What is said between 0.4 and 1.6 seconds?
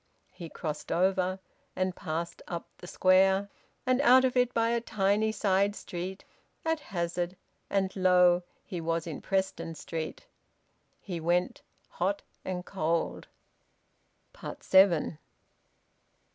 crossed over,